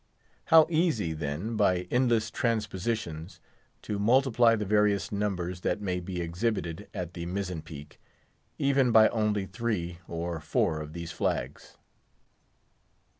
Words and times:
How 0.45 0.65
easy, 0.67 1.13
then, 1.13 1.55
by 1.55 1.81
endless 1.91 2.31
transpositions, 2.31 3.39
to 3.83 3.99
multiply 3.99 4.55
the 4.55 4.65
various 4.65 5.11
numbers 5.11 5.61
that 5.61 5.79
may 5.79 5.99
be 5.99 6.21
exhibited 6.21 6.87
at 6.91 7.13
the 7.13 7.27
mizzen 7.27 7.61
peak, 7.61 8.01
even 8.57 8.91
by 8.91 9.09
only 9.09 9.45
three 9.45 9.99
or 10.07 10.39
four 10.39 10.81
of 10.81 10.93
these 10.93 11.11
flags. 11.11 11.77